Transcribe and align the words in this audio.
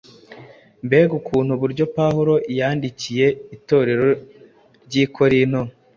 Mbega 0.85 1.11
uko 1.19 1.31
uburyo 1.55 1.85
Pawulo 1.95 2.33
yandikiye 2.59 3.27
Itorero 3.55 4.07
ry’i 4.85 5.05
Korinto 5.15 5.61